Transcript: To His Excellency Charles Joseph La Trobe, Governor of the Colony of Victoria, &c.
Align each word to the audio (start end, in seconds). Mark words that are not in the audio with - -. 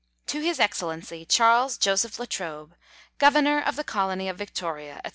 To 0.25 0.41
His 0.41 0.59
Excellency 0.59 1.25
Charles 1.25 1.77
Joseph 1.77 2.17
La 2.17 2.25
Trobe, 2.25 2.73
Governor 3.19 3.61
of 3.61 3.75
the 3.75 3.83
Colony 3.83 4.27
of 4.29 4.35
Victoria, 4.39 4.99
&c. 5.05 5.09